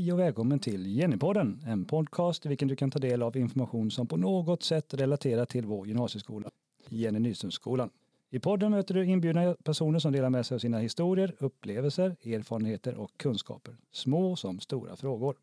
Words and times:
Hej 0.00 0.12
och 0.12 0.18
välkommen 0.18 0.58
till 0.58 0.96
Jennypodden, 0.96 1.64
en 1.66 1.84
podcast 1.84 2.46
i 2.46 2.48
vilken 2.48 2.68
du 2.68 2.76
kan 2.76 2.90
ta 2.90 2.98
del 2.98 3.22
av 3.22 3.36
information 3.36 3.90
som 3.90 4.06
på 4.06 4.16
något 4.16 4.62
sätt 4.62 4.94
relaterar 4.94 5.44
till 5.44 5.66
vår 5.66 5.86
gymnasieskola, 5.86 6.50
Jenny 6.88 7.18
Nyströmsskolan. 7.18 7.90
I 8.30 8.38
podden 8.38 8.70
möter 8.70 8.94
du 8.94 9.04
inbjudna 9.04 9.56
personer 9.64 9.98
som 9.98 10.12
delar 10.12 10.30
med 10.30 10.46
sig 10.46 10.54
av 10.54 10.58
sina 10.58 10.78
historier, 10.78 11.34
upplevelser, 11.38 12.16
erfarenheter 12.24 12.94
och 12.94 13.10
kunskaper. 13.16 13.76
Små 13.92 14.36
som 14.36 14.60
stora 14.60 14.96
frågor. 14.96 15.36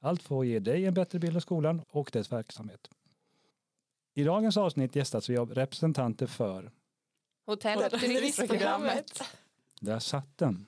Allt 0.00 0.22
för 0.22 0.40
att 0.40 0.46
ge 0.46 0.58
dig 0.58 0.86
en 0.86 0.94
bättre 0.94 1.18
bild 1.18 1.36
av 1.36 1.40
skolan 1.40 1.82
och 1.90 2.10
dess 2.12 2.32
verksamhet. 2.32 2.90
I 4.14 4.24
dagens 4.24 4.56
avsnitt 4.56 4.96
gästas 4.96 5.30
vi 5.30 5.36
av 5.36 5.54
representanter 5.54 6.26
för 6.26 6.70
Hotell 7.46 7.78
och 7.78 8.00
turistprogrammet. 8.00 9.22
Där 9.80 9.98
satt 9.98 10.38
den. 10.38 10.66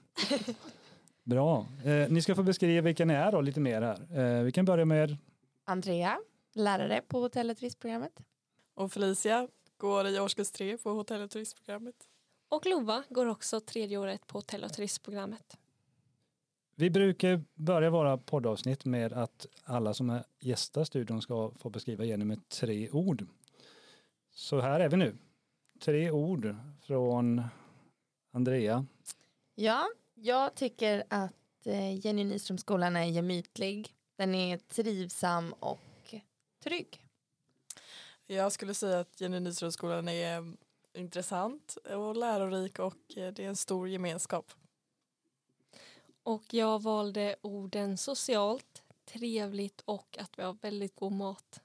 Bra. 1.31 1.67
Eh, 1.85 2.11
ni 2.11 2.23
ska 2.23 2.35
få 2.35 2.43
beskriva 2.43 2.85
vilka 2.85 3.05
ni 3.05 3.15
är 3.15 3.33
då, 3.33 3.41
lite 3.41 3.61
mer 3.61 3.83
här. 3.83 4.19
Eh, 4.19 4.43
vi 4.43 4.53
kan 4.53 4.65
börja 4.65 4.85
med 4.85 5.17
Andrea, 5.65 6.19
lärare 6.55 7.03
på 7.09 7.21
hotell 7.21 7.51
och 7.51 7.57
turistprogrammet. 7.57 8.13
Och 8.75 8.93
Felicia 8.93 9.49
går 9.77 10.07
i 10.07 10.21
årskurs 10.21 10.51
tre 10.51 10.77
på 10.77 10.91
hotell 10.91 11.23
och 11.23 11.31
turistprogrammet. 11.31 11.95
Och 12.49 12.67
Lova 12.67 13.05
går 13.09 13.27
också 13.27 13.61
tredje 13.61 13.99
året 13.99 14.27
på 14.27 14.39
hotell 14.39 14.65
och 14.65 14.73
turistprogrammet. 14.73 15.57
Vi 16.77 16.91
brukar 16.91 17.45
börja 17.55 17.91
våra 17.91 18.19
poddavsnitt 18.19 18.85
med 18.85 19.13
att 19.13 19.47
alla 19.65 19.95
som 19.95 20.11
är 20.11 20.25
gästar 20.41 20.85
studion 20.85 21.23
ska 21.23 21.51
få 21.59 21.71
beskriva 21.71 22.05
Jenny 22.05 22.25
med 22.25 22.49
tre 22.49 22.91
ord. 22.91 23.27
Så 24.35 24.61
här 24.61 24.81
är 24.81 24.89
vi 24.89 24.97
nu. 24.97 25.17
Tre 25.81 26.11
ord 26.11 26.57
från 26.83 27.43
Andrea. 28.33 28.87
Ja, 29.55 29.89
jag 30.23 30.55
tycker 30.55 31.05
att 31.09 31.67
eh, 31.67 32.07
Jenny 32.07 32.25
Nyströmskolan 32.25 32.97
är 32.97 33.05
gemytlig. 33.05 33.95
Den 34.17 34.35
är 34.35 34.57
trivsam 34.57 35.53
och 35.61 36.15
trygg. 36.63 37.05
Jag 38.27 38.53
skulle 38.53 38.75
säga 38.75 39.01
att 39.01 39.21
Jenny 39.21 39.41
Nyströmskolan 39.41 40.09
är 40.09 40.53
intressant 40.95 41.79
och 41.85 42.17
lärorik 42.17 42.79
och 42.79 43.17
eh, 43.17 43.33
det 43.33 43.45
är 43.45 43.49
en 43.49 43.57
stor 43.57 43.89
gemenskap. 43.89 44.53
Och 46.23 46.55
jag 46.55 46.83
valde 46.83 47.37
orden 47.41 47.97
socialt, 47.97 48.83
trevligt 49.05 49.83
och 49.85 50.19
att 50.21 50.39
vi 50.39 50.43
har 50.43 50.57
väldigt 50.63 50.97
god 50.97 51.13
mat. 51.13 51.61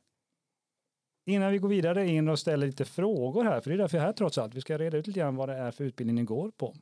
Innan 1.26 1.52
vi 1.52 1.58
går 1.58 1.70
vidare 1.70 2.08
in 2.08 2.30
och 2.30 2.40
ställer 2.40 2.68
lite 2.68 2.86
frågor 2.86 3.44
här, 3.44 3.62
för 3.62 3.70
det 3.70 3.76
är 3.76 3.78
därför 3.78 3.98
jag 3.98 4.02
är 4.02 4.06
här 4.06 4.14
trots 4.14 4.38
allt. 4.38 4.54
Vi 4.54 4.62
ska 4.62 4.78
reda 4.78 4.98
ut 4.98 5.08
lite 5.08 5.20
grann 5.20 5.36
vad 5.36 5.50
det 5.50 5.56
är 5.56 5.72
för 5.72 5.84
utbildning 5.84 6.16
ni 6.16 6.24
går 6.24 6.52
på. 6.52 6.76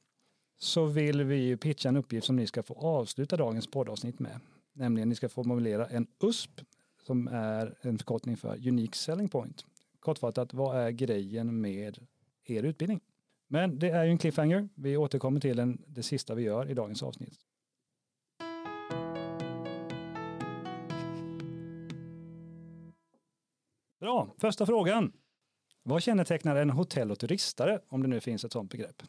Så 0.58 0.86
vill 0.86 1.24
vi 1.24 1.58
pitcha 1.58 1.90
en 1.90 1.98
uppgift 1.98 2.28
som 2.28 2.36
ni 2.36 2.48
ska 2.48 2.64
få 2.64 2.74
avsluta 2.74 3.38
dagens 3.38 3.68
poddavsnitt 3.68 4.20
med. 4.20 4.40
Nämligen 4.74 5.10
ni 5.10 5.16
ska 5.16 5.30
formulera 5.30 5.88
en 5.88 6.08
USP 6.24 6.62
som 7.02 7.28
är 7.28 7.76
en 7.82 7.98
förkortning 7.98 8.38
för 8.38 8.68
Unique 8.68 8.98
Selling 8.98 9.30
Point. 9.30 9.66
Kortfattat, 10.00 10.54
vad 10.54 10.78
är 10.78 10.92
grejen 10.92 11.62
med 11.62 12.00
er 12.46 12.64
utbildning? 12.64 13.02
Men 13.48 13.80
det 13.80 13.90
är 13.90 14.04
ju 14.04 14.12
en 14.12 14.18
cliffhanger. 14.18 14.70
Vi 14.76 14.98
återkommer 14.98 15.40
till 15.40 15.58
den, 15.58 15.82
det 15.88 16.04
sista 16.04 16.36
vi 16.36 16.44
gör 16.44 16.72
i 16.72 16.74
dagens 16.74 17.04
avsnitt. 17.04 17.40
Bra, 24.00 24.34
första 24.38 24.66
frågan. 24.66 25.14
Vad 25.84 26.04
kännetecknar 26.04 26.56
en 26.56 26.70
hotell 26.70 27.12
och 27.12 27.20
turistare, 27.20 27.80
om 27.88 28.02
det 28.02 28.08
nu 28.08 28.20
finns 28.20 28.46
ett 28.46 28.52
sådant 28.52 28.72
begrepp? 28.72 29.04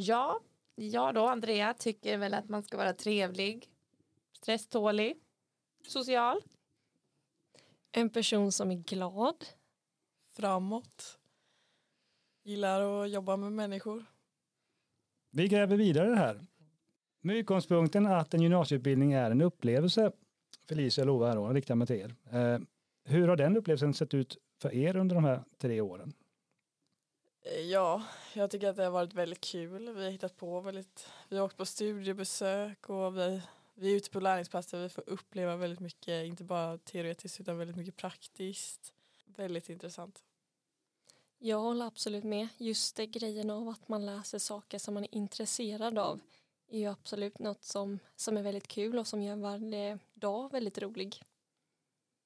Ja, 0.00 0.40
jag 0.74 1.14
då, 1.14 1.26
Andrea, 1.26 1.74
tycker 1.74 2.18
väl 2.18 2.34
att 2.34 2.48
man 2.48 2.62
ska 2.62 2.76
vara 2.76 2.92
trevlig, 2.92 3.70
stresstålig, 4.32 5.16
social. 5.86 6.40
En 7.92 8.10
person 8.10 8.52
som 8.52 8.70
är 8.70 8.74
glad. 8.74 9.44
Framåt. 10.30 11.18
Gillar 12.42 13.02
att 13.02 13.10
jobba 13.10 13.36
med 13.36 13.52
människor. 13.52 14.04
Vi 15.30 15.48
gräver 15.48 15.76
vidare 15.76 16.14
här. 16.14 16.46
Med 17.20 17.36
utgångspunkten 17.36 18.06
att 18.06 18.34
en 18.34 18.42
gymnasieutbildning 18.42 19.12
är 19.12 19.30
en 19.30 19.40
upplevelse, 19.40 20.12
Felicia 20.68 21.02
och 21.02 21.06
Lova 21.06 21.28
här 21.28 21.36
då, 21.36 21.48
riktar 21.48 21.74
mig 21.74 21.86
till 21.86 21.96
er. 21.96 22.14
Eh, 22.30 22.60
hur 23.04 23.28
har 23.28 23.36
den 23.36 23.56
upplevelsen 23.56 23.94
sett 23.94 24.14
ut 24.14 24.36
för 24.62 24.74
er 24.74 24.96
under 24.96 25.14
de 25.14 25.24
här 25.24 25.44
tre 25.58 25.80
åren? 25.80 26.12
Ja, 27.56 28.02
jag 28.34 28.50
tycker 28.50 28.68
att 28.68 28.76
det 28.76 28.84
har 28.84 28.90
varit 28.90 29.14
väldigt 29.14 29.40
kul. 29.40 29.92
Vi 29.94 30.04
har 30.04 30.10
hittat 30.10 30.36
på 30.36 30.60
väldigt, 30.60 31.08
vi 31.28 31.36
har 31.36 31.44
åkt 31.44 31.56
på 31.56 31.66
studiebesök 31.66 32.90
och 32.90 33.18
vi, 33.18 33.42
vi 33.74 33.92
är 33.92 33.96
ute 33.96 34.10
på 34.10 34.20
lärlingsplatser. 34.20 34.82
Vi 34.82 34.88
får 34.88 35.04
uppleva 35.06 35.56
väldigt 35.56 35.80
mycket, 35.80 36.26
inte 36.26 36.44
bara 36.44 36.78
teoretiskt 36.78 37.40
utan 37.40 37.58
väldigt 37.58 37.76
mycket 37.76 37.96
praktiskt. 37.96 38.92
Väldigt 39.26 39.68
intressant. 39.68 40.24
Jag 41.38 41.60
håller 41.60 41.86
absolut 41.86 42.24
med. 42.24 42.48
Just 42.56 42.96
det 42.96 43.06
grejen 43.06 43.50
av 43.50 43.68
att 43.68 43.88
man 43.88 44.06
läser 44.06 44.38
saker 44.38 44.78
som 44.78 44.94
man 44.94 45.04
är 45.04 45.14
intresserad 45.14 45.98
av 45.98 46.20
är 46.68 46.78
ju 46.78 46.86
absolut 46.86 47.38
något 47.38 47.64
som, 47.64 47.98
som 48.16 48.36
är 48.36 48.42
väldigt 48.42 48.68
kul 48.68 48.98
och 48.98 49.06
som 49.06 49.22
gör 49.22 49.36
varje 49.36 49.98
dag 50.14 50.52
väldigt 50.52 50.78
rolig. 50.78 51.22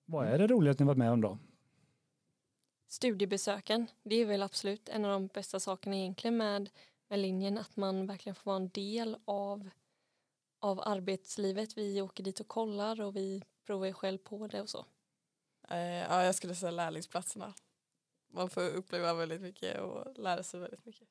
Vad 0.04 0.26
är 0.26 0.38
det 0.38 0.46
roligaste 0.46 0.82
ni 0.82 0.86
varit 0.86 0.98
med 0.98 1.12
om 1.12 1.20
då? 1.20 1.38
Studiebesöken, 2.92 3.86
det 4.02 4.16
är 4.16 4.26
väl 4.26 4.42
absolut 4.42 4.88
en 4.88 5.04
av 5.04 5.10
de 5.10 5.26
bästa 5.26 5.60
sakerna 5.60 5.96
egentligen 5.96 6.36
med, 6.36 6.70
med 7.08 7.18
linjen 7.18 7.58
att 7.58 7.76
man 7.76 8.06
verkligen 8.06 8.34
får 8.34 8.50
vara 8.50 8.56
en 8.56 8.68
del 8.68 9.16
av, 9.24 9.70
av 10.58 10.80
arbetslivet. 10.80 11.78
Vi 11.78 12.02
åker 12.02 12.24
dit 12.24 12.40
och 12.40 12.48
kollar 12.48 13.00
och 13.00 13.16
vi 13.16 13.42
provar 13.66 13.86
ju 13.86 13.92
själv 13.92 14.18
på 14.18 14.46
det 14.46 14.60
och 14.60 14.70
så. 14.70 14.86
Eh, 15.68 15.78
ja, 15.78 16.24
jag 16.24 16.34
skulle 16.34 16.54
säga 16.54 16.70
lärlingsplatserna. 16.70 17.54
Man 18.32 18.50
får 18.50 18.68
uppleva 18.68 19.14
väldigt 19.14 19.40
mycket 19.40 19.80
och 19.80 20.18
lära 20.18 20.42
sig 20.42 20.60
väldigt 20.60 20.84
mycket. 20.84 21.08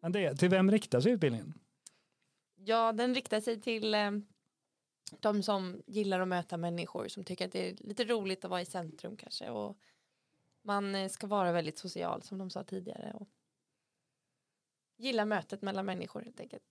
Andrea, 0.00 0.34
till 0.34 0.48
vem 0.48 0.70
riktar 0.70 1.00
sig 1.00 1.12
utbildningen? 1.12 1.54
Ja, 2.54 2.92
den 2.92 3.14
riktar 3.14 3.40
sig 3.40 3.60
till 3.60 3.94
eh, 3.94 4.10
de 5.20 5.42
som 5.42 5.82
gillar 5.86 6.20
att 6.20 6.28
möta 6.28 6.56
människor, 6.56 7.08
som 7.08 7.24
tycker 7.24 7.46
att 7.46 7.52
det 7.52 7.68
är 7.70 7.76
lite 7.76 8.04
roligt 8.04 8.44
att 8.44 8.50
vara 8.50 8.62
i 8.62 8.66
centrum 8.66 9.16
kanske. 9.16 9.50
Och 9.50 9.78
man 10.68 10.94
eh, 10.94 11.08
ska 11.08 11.26
vara 11.26 11.52
väldigt 11.52 11.78
social 11.78 12.22
som 12.22 12.38
de 12.38 12.50
sa 12.50 12.64
tidigare. 12.64 13.12
Och 13.20 13.28
gilla 14.96 15.24
mötet 15.24 15.62
mellan 15.62 15.86
människor 15.86 16.20
helt 16.20 16.40
enkelt. 16.40 16.62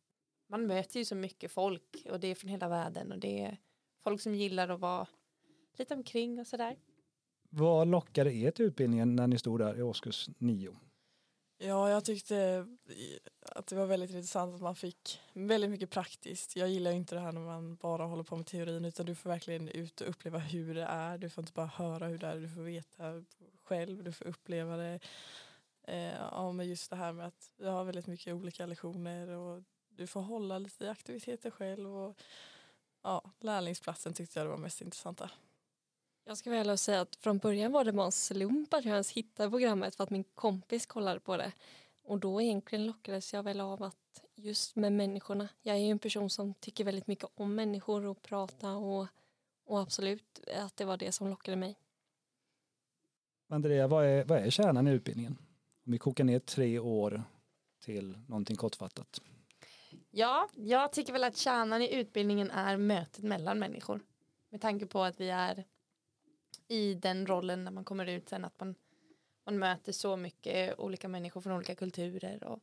Man 0.50 0.68
möter 0.68 1.00
ju 1.00 1.06
så 1.06 1.16
mycket 1.16 1.52
folk 1.52 2.06
och 2.09 2.19
det 2.19 2.28
är 2.28 2.36
från 2.36 2.50
hela 2.50 2.69
världen 2.69 3.12
och 3.12 3.19
det 3.19 3.41
är 3.41 3.57
folk 4.03 4.22
som 4.22 4.36
gillar 4.36 4.69
att 4.69 4.80
vara 4.80 5.07
lite 5.78 5.94
omkring 5.94 6.40
och 6.40 6.47
sådär. 6.47 6.78
Vad 7.50 7.88
lockade 7.88 8.34
er 8.34 8.52
till 8.52 8.66
utbildningen 8.66 9.16
när 9.16 9.28
ni 9.28 9.38
stod 9.38 9.59
där 9.59 9.80
i 9.80 9.81
årskurs 9.81 10.30
nio? 10.38 10.75
Ja, 11.59 11.90
jag 11.90 12.06
tyckte 12.06 12.68
att 13.41 13.68
det 13.68 13.75
var 13.75 13.85
väldigt 13.85 14.12
intressant 14.12 14.56
att 14.56 14.62
man 14.62 14.75
fick 14.75 15.19
väldigt 15.34 15.69
mycket 15.69 15.90
praktiskt. 15.90 16.56
Jag 16.56 16.69
gillar 16.69 16.91
inte 16.91 17.16
det 17.16 17.22
här 17.22 17.31
när 17.31 17.41
man 17.41 17.75
bara 17.75 18.06
håller 18.06 18.23
på 18.23 18.35
med 18.35 18.45
teorin 18.45 18.85
utan 18.85 19.06
du 19.06 19.16
får 19.16 19.29
verkligen 19.29 19.69
ut 19.69 20.01
och 20.01 20.09
uppleva 20.09 20.40
hur 20.40 20.75
det 20.75 20.84
är. 20.84 21.18
Du 21.18 21.29
får 21.29 21.41
inte 21.41 21.53
bara 21.53 21.66
höra 21.66 22.07
hur 22.07 22.18
det 22.18 22.28
är, 22.28 22.35
du 22.35 22.50
får 22.50 22.62
veta 22.62 23.23
själv, 23.63 24.03
du 24.03 24.12
får 24.12 24.28
uppleva 24.28 24.78
det. 24.78 25.00
Eh, 25.84 26.13
ja, 26.31 26.51
men 26.51 26.68
just 26.68 26.90
det 26.90 26.95
här 26.95 27.13
med 27.13 27.28
att 27.28 27.51
vi 27.57 27.68
har 27.68 27.84
väldigt 27.84 28.07
mycket 28.07 28.34
olika 28.34 28.66
lektioner 28.66 29.28
och 29.28 29.63
du 29.89 30.07
får 30.07 30.22
hålla 30.22 30.59
lite 30.59 30.85
i 30.85 30.89
aktiviteter 30.89 31.51
själv. 31.51 31.95
Och, 31.95 32.18
ja, 33.03 33.31
lärlingsplatsen 33.39 34.13
tyckte 34.13 34.39
jag 34.39 34.45
det 34.45 34.51
var 34.51 34.57
mest 34.57 34.81
intressanta. 34.81 35.31
Jag 36.27 36.38
ska 36.38 36.50
väl 36.50 36.77
säga 36.77 37.01
att 37.01 37.15
från 37.15 37.38
början 37.38 37.71
var 37.71 37.83
det 37.83 37.91
bara 37.91 38.06
en 38.06 38.12
slump 38.12 38.74
att 38.74 38.85
jag 38.85 38.91
ens 38.91 39.12
hittade 39.12 39.50
programmet 39.50 39.95
för 39.95 40.03
att 40.03 40.09
min 40.09 40.24
kompis 40.24 40.85
kollade 40.85 41.19
på 41.19 41.38
det. 41.38 41.51
Och 42.03 42.19
då 42.19 42.41
egentligen 42.41 42.85
lockades 42.85 43.33
jag 43.33 43.44
väl 43.44 43.59
av 43.59 43.83
att 43.83 44.24
just 44.35 44.75
med 44.75 44.94
människorna. 44.94 45.50
Jag 45.62 45.75
är 45.75 45.79
ju 45.79 45.91
en 45.91 46.00
person 46.00 46.29
som 46.29 46.53
tycker 46.53 46.83
väldigt 46.83 47.07
mycket 47.07 47.29
om 47.35 47.56
människor 47.56 48.06
och 48.06 48.21
prata 48.21 48.71
och, 48.71 49.07
och 49.65 49.79
absolut 49.79 50.39
att 50.56 50.77
det 50.77 50.85
var 50.85 50.97
det 50.97 51.12
som 51.12 51.27
lockade 51.27 51.57
mig. 51.57 51.75
Andrea, 53.47 53.88
vad 53.88 54.06
är, 54.06 54.25
vad 54.25 54.39
är 54.39 54.50
kärnan 54.50 54.88
i 54.88 54.91
utbildningen? 54.91 55.38
Om 55.85 55.91
vi 55.91 55.97
kokar 55.97 56.23
ner 56.23 56.39
tre 56.39 56.80
år 56.80 57.23
till 57.80 58.18
någonting 58.27 58.56
kortfattat. 58.56 59.21
Ja, 60.09 60.50
jag 60.56 60.91
tycker 60.91 61.13
väl 61.13 61.23
att 61.23 61.38
kärnan 61.38 61.81
i 61.81 61.95
utbildningen 61.95 62.51
är 62.51 62.77
mötet 62.77 63.23
mellan 63.23 63.59
människor. 63.59 64.00
Med 64.50 64.62
tanke 64.62 64.85
på 64.85 65.03
att 65.03 65.19
vi 65.19 65.30
är 65.30 65.65
i 66.68 66.94
den 66.94 67.28
rollen 67.28 67.64
när 67.64 67.72
man 67.72 67.86
kommer 67.86 68.06
ut 68.06 68.30
sen 68.30 68.46
att 68.46 68.60
man, 68.60 68.75
man 69.46 69.60
möter 69.60 69.92
så 69.92 70.18
mycket 70.18 70.80
olika 70.80 71.08
människor 71.08 71.42
från 71.42 71.54
olika 71.54 71.75
kulturer 71.75 72.44
och 72.44 72.60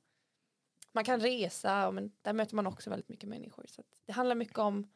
man 0.93 1.05
kan 1.05 1.21
resa 1.21 1.91
men 1.91 2.13
där 2.23 2.33
möter 2.33 2.57
man 2.57 2.67
också 2.67 2.91
väldigt 2.91 3.09
mycket 3.09 3.29
människor 3.29 3.65
så 3.69 3.83
det 4.07 4.13
handlar 4.13 4.35
mycket 4.35 4.59
om 4.59 4.89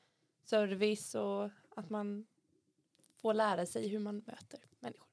service 0.44 1.14
och 1.14 1.50
att 1.76 1.90
man 1.90 2.26
får 3.16 3.34
lära 3.34 3.66
sig 3.66 3.88
hur 3.88 3.98
man 3.98 4.22
möter 4.26 4.60
människor. 4.80 5.08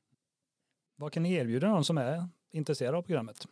Vad 0.96 1.12
kan 1.12 1.24
ni 1.24 1.34
erbjuda 1.34 1.68
någon 1.68 1.86
som 1.86 1.98
är 1.98 2.28
intresserad 2.52 2.96
av 2.96 3.02
programmet? 3.02 3.48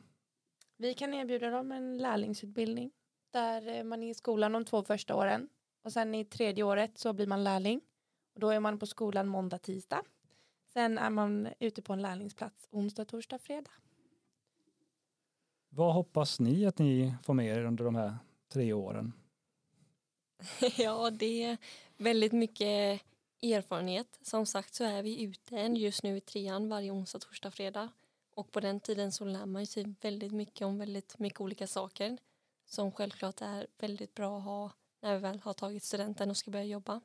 Vi 0.78 0.94
kan 0.94 1.13
erbjuda 1.13 1.50
dem 1.50 1.72
en 1.72 1.98
lärlingsutbildning 1.98 2.92
där 3.31 3.84
man 3.84 4.04
är 4.04 4.10
i 4.10 4.13
skolan 4.13 4.51
de 4.51 4.66
två 4.66 4.84
första 4.84 5.16
åren 5.16 5.50
Och 5.81 5.94
sen 5.94 6.16
i 6.16 6.25
tredje 6.25 6.63
året 6.63 6.98
så 6.98 7.13
blir 7.13 7.28
man 7.28 7.44
lärling. 7.44 7.81
Och 8.34 8.40
då 8.40 8.50
är 8.50 8.60
man 8.60 8.80
på 8.80 8.86
skolan 8.86 9.28
måndag, 9.28 9.57
tisdag. 9.57 10.04
Sen 10.73 10.97
är 10.97 11.09
man 11.09 11.49
ute 11.59 11.81
på 11.81 11.93
en 11.93 12.01
lärlingsplats 12.01 12.67
onsdag, 12.71 13.05
torsdag, 13.05 13.39
fredag. 13.39 13.71
Vad 15.69 15.93
hoppas 15.93 16.39
ni 16.39 16.65
att 16.65 16.79
ni 16.79 17.13
får 17.23 17.33
med 17.33 17.57
er 17.57 17.65
under 17.65 17.85
de 17.85 17.95
här 17.95 18.17
tre 18.53 18.73
åren? 18.73 19.13
Ja, 20.77 21.09
det 21.09 21.43
är 21.43 21.57
väldigt 21.97 22.33
mycket 22.33 23.01
erfarenhet. 23.41 24.19
Som 24.21 24.45
sagt 24.45 24.73
så 24.73 24.83
är 24.83 25.03
vi 25.03 25.23
ute 25.23 25.55
just 25.55 26.03
nu 26.03 26.17
i 26.17 26.21
trean 26.21 26.69
varje 26.69 26.91
onsdag, 26.91 27.19
torsdag, 27.19 27.51
fredag. 27.51 27.89
Och 28.35 28.51
på 28.51 28.59
den 28.59 28.79
tiden 28.79 29.11
så 29.11 29.25
lär 29.25 29.45
man 29.45 29.67
sig 29.67 29.95
väldigt 30.01 30.31
mycket 30.31 30.67
om 30.67 30.77
väldigt 30.77 31.19
mycket 31.19 31.41
olika 31.41 31.67
saker 31.67 32.17
som 32.65 32.91
självklart 32.91 33.41
är 33.41 33.67
väldigt 33.77 34.13
bra 34.13 34.37
att 34.37 34.43
ha 34.43 34.71
när 35.01 35.13
vi 35.13 35.19
väl 35.19 35.39
har 35.39 35.53
tagit 35.53 35.83
studenten 35.83 36.29
och 36.29 36.37
ska 36.37 36.51
börja 36.51 36.65
jobba. 36.65 37.01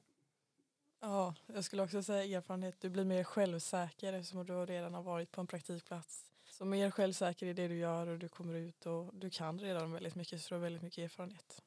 Ja, 1.01 1.35
jag 1.47 1.65
skulle 1.65 1.83
också 1.83 2.03
säga 2.03 2.39
erfarenhet. 2.39 2.81
Du 2.81 2.89
blir 2.89 3.05
mer 3.05 3.25
självsäker 3.25 4.13
eftersom 4.13 4.47
du 4.47 4.67
redan 4.67 4.95
har 4.95 5.03
varit 5.03 5.31
på 5.33 5.41
en 5.41 5.47
praktikplats. 5.47 6.25
Så 6.51 6.65
mer 6.65 6.91
självsäker 6.91 7.47
i 7.47 7.53
det 7.53 7.69
du 7.69 7.77
gör 7.77 8.07
och 8.07 8.19
du 8.19 8.29
kommer 8.29 8.55
ut 8.55 8.87
och 8.87 9.15
du 9.15 9.31
kan 9.31 9.59
redan 9.59 9.93
väldigt 9.93 10.15
mycket 10.15 10.41
så 10.41 10.49
du 10.49 10.55
har 10.55 10.63
väldigt 10.63 10.83
mycket 10.83 11.05
erfarenhet. 11.05 11.63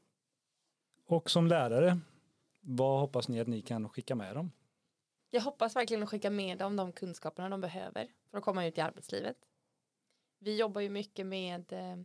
Och 1.05 1.29
som 1.29 1.47
lärare, 1.47 1.99
vad 2.59 2.99
hoppas 2.99 3.27
ni 3.27 3.39
att 3.39 3.47
ni 3.47 3.61
kan 3.61 3.89
skicka 3.89 4.15
med 4.15 4.35
dem? 4.35 4.51
Jag 5.29 5.41
hoppas 5.41 5.75
verkligen 5.75 6.03
att 6.03 6.09
skicka 6.09 6.29
med 6.29 6.57
dem 6.57 6.75
de 6.75 6.91
kunskaperna 6.91 7.49
de 7.49 7.61
behöver 7.61 8.07
för 8.31 8.37
att 8.37 8.43
komma 8.43 8.65
ut 8.65 8.77
i 8.77 8.81
arbetslivet. 8.81 9.37
Vi 10.39 10.57
jobbar 10.57 10.81
ju 10.81 10.89
mycket 10.89 11.25
med 11.25 11.73
eh, 11.73 11.97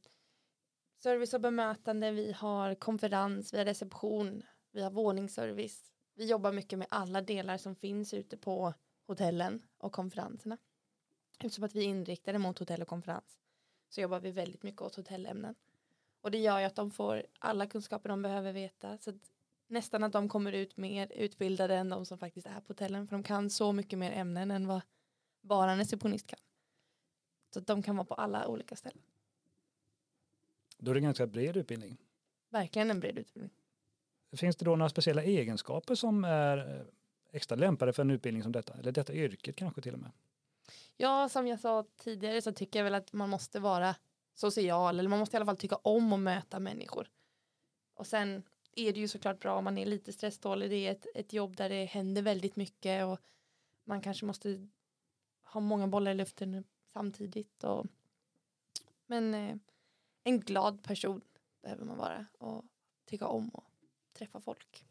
service 1.03 1.35
och 1.35 1.41
bemötande, 1.41 2.11
vi 2.11 2.33
har 2.33 2.75
konferens, 2.75 3.55
vi 3.55 3.59
har 3.59 3.65
reception, 3.65 4.43
vi 4.71 4.83
har 4.83 4.91
våningsservice. 4.91 5.96
Vi 6.19 6.27
jobbar 6.27 6.53
mycket 6.53 6.79
med 6.79 6.89
alla 6.91 7.23
delar 7.23 7.59
som 7.59 7.75
finns 7.75 8.15
ute 8.15 8.37
på 8.37 8.75
hotellen 9.07 9.63
och 9.79 9.93
konferenserna. 9.93 10.59
Eftersom 11.39 11.65
att 11.65 11.75
vi 11.75 11.81
är 11.81 11.89
inriktade 11.89 12.39
mot 12.39 12.59
hotell 12.59 12.83
och 12.83 12.89
konferens 12.89 13.39
så 13.89 14.01
jobbar 14.01 14.21
vi 14.21 14.31
väldigt 14.31 14.63
mycket 14.63 14.83
åt 14.83 14.95
hotellämnen. 14.95 15.55
Och 16.21 16.31
det 16.31 16.39
gör 16.39 16.59
ju 16.59 16.65
att 16.65 16.75
de 16.75 16.91
får 16.91 17.27
alla 17.39 17.67
kunskaper 17.67 18.09
de 18.09 18.23
behöver 18.23 18.53
veta. 18.53 18.99
Så 18.99 19.13
nästan 19.67 20.05
att 20.05 20.13
de 20.13 20.29
kommer 20.29 20.53
ut 20.53 20.77
mer 20.77 21.13
utbildade 21.13 21.75
än 21.75 21.89
de 21.89 22.07
som 22.07 22.19
faktiskt 22.19 22.47
är 22.47 22.61
på 22.61 22.69
hotellen. 22.69 23.07
För 23.07 23.17
de 23.17 23.23
kan 23.23 23.51
så 23.51 23.73
mycket 23.73 23.99
mer 23.99 24.13
ämnen 24.13 24.51
än 24.51 24.67
vad 24.67 24.81
bara 25.41 25.73
en 25.73 25.79
receptionist 25.79 26.27
kan. 26.27 26.39
Så 27.55 27.61
de 27.61 27.83
kan 27.83 27.97
vara 27.97 28.07
på 28.07 28.15
alla 28.15 28.47
olika 28.47 28.77
ställen. 28.77 29.03
Då 30.79 30.91
är 30.91 30.95
det 30.95 30.99
en 30.99 31.05
ganska 31.05 31.27
bred 31.27 31.57
utbildning. 31.57 31.99
Verkligen 32.49 32.91
en 32.91 33.01
bred 33.01 33.19
utbildning. 33.19 33.53
Finns 34.37 34.57
det 34.57 34.65
då 34.65 34.77
några 34.77 34.89
speciella 34.89 35.23
egenskaper 35.23 35.95
som 35.95 36.25
är 36.25 36.59
eh, 36.59 36.87
extra 37.31 37.57
lämpade 37.57 37.93
för 37.93 38.03
en 38.03 38.11
utbildning 38.11 38.43
som 38.43 38.53
detta? 38.53 38.75
Eller 38.75 38.93
detta 38.93 39.13
yrket 39.13 39.57
kanske 39.57 39.81
till 39.81 39.95
och 39.95 40.01
med? 40.01 40.11
Ja, 40.97 41.29
som 41.29 41.47
jag 41.47 41.61
sa 41.61 41.85
tidigare 41.97 42.43
så 42.43 42.53
tycker 42.53 42.79
jag 42.79 42.85
väl 42.85 42.95
att 42.95 43.13
man 43.13 43.29
måste 43.29 43.61
vara 43.61 43.97
social 44.35 44.99
eller 44.99 45.09
man 45.09 45.19
måste 45.19 45.37
i 45.37 45.39
alla 45.39 45.47
fall 45.47 45.57
tycka 45.57 45.77
om 45.77 46.13
att 46.13 46.21
möta 46.21 46.61
människor. 46.61 47.11
Och 47.95 48.07
sen 48.07 48.43
är 48.77 48.93
det 48.93 49.01
ju 49.01 49.09
såklart 49.09 49.41
bra 49.41 49.59
om 49.59 49.65
man 49.65 49.79
är 49.79 49.87
lite 49.87 50.13
stresstålig. 50.13 50.71
Det 50.71 50.87
är 50.87 50.93
ett, 50.93 51.07
ett 51.15 51.33
jobb 51.33 51.57
där 51.57 51.69
det 51.69 51.85
händer 51.85 52.23
väldigt 52.23 52.57
mycket 52.57 53.05
och 53.07 53.21
man 53.85 54.01
kanske 54.01 54.27
måste 54.27 54.69
ha 55.43 55.61
många 55.61 55.87
bollar 55.87 56.11
i 56.11 56.15
luften 56.15 56.65
samtidigt. 56.93 57.65
Och, 57.65 57.87
men 59.07 59.35
eh, 59.35 59.57
en 60.25 60.41
glad 60.41 60.83
person 60.83 61.21
behöver 61.63 61.85
man 61.85 61.97
vara 61.97 62.27
och 62.39 62.65
tycka 63.05 63.27
om 63.27 63.51
att 63.55 63.65
träffa 64.17 64.41
folk. 64.41 64.85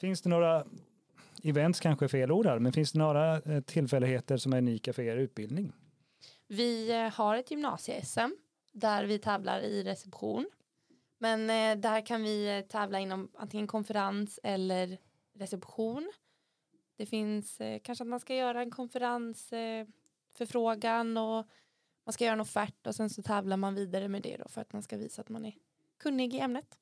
Finns 0.00 0.22
det 0.22 0.28
några 0.28 0.66
events 1.42 1.80
kanske 1.80 2.06
är 2.06 2.08
fel 2.08 2.32
ord 2.32 2.46
här, 2.46 2.58
men 2.58 2.72
finns 2.72 2.92
det 2.92 2.98
några 2.98 3.40
eh, 3.40 3.60
tillfälligheter 3.60 4.36
som 4.36 4.52
är 4.52 4.58
unika 4.58 4.92
för 4.92 5.02
er 5.02 5.16
utbildning? 5.16 5.72
Vi 6.46 6.90
eh, 6.90 7.12
har 7.12 7.36
ett 7.36 7.50
gymnasie-SM 7.50 8.36
där 8.72 9.04
vi 9.04 9.18
tävlar 9.18 9.60
i 9.60 9.84
reception. 9.84 10.50
Men 11.18 11.50
eh, 11.50 11.76
där 11.80 12.06
kan 12.06 12.22
vi 12.22 12.66
tävla 12.68 13.00
inom 13.00 13.30
antingen 13.34 13.66
konferens 13.66 14.40
eller 14.42 14.98
reception. 15.34 16.12
Det 16.96 17.06
finns 17.06 17.60
kanske 17.82 18.04
att 18.04 18.08
man 18.08 18.20
ska 18.20 18.34
göra 18.34 18.62
en 18.62 18.70
konferensförfrågan 18.70 21.16
och 21.16 21.46
man 22.04 22.12
ska 22.12 22.24
göra 22.24 22.34
en 22.34 22.40
offert 22.40 22.86
och 22.86 22.94
sen 22.94 23.10
så 23.10 23.22
tävlar 23.22 23.56
man 23.56 23.74
vidare 23.74 24.08
med 24.08 24.22
det 24.22 24.36
då 24.36 24.48
för 24.48 24.60
att 24.60 24.72
man 24.72 24.82
ska 24.82 24.96
visa 24.96 25.20
att 25.20 25.28
man 25.28 25.44
är 25.44 25.54
kunnig 25.98 26.34
i 26.34 26.38
ämnet. 26.38 26.78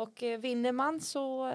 Och 0.00 0.22
vinner 0.22 0.72
man 0.72 1.00
så 1.00 1.52